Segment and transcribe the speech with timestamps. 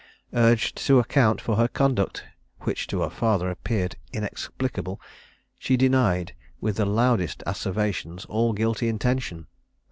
[0.33, 2.23] Urged to account for her conduct,
[2.61, 4.99] which to her father appeared inexplicable,
[5.59, 9.45] she denied, with the loudest asseverations, all guilty intention.